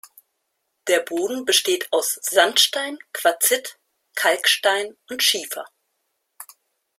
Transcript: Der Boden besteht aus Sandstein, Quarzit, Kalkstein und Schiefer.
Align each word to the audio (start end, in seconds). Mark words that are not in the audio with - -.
Der 0.87 0.99
Boden 1.01 1.45
besteht 1.45 1.93
aus 1.93 2.17
Sandstein, 2.23 2.97
Quarzit, 3.13 3.77
Kalkstein 4.15 4.97
und 5.07 5.21
Schiefer. 5.21 5.65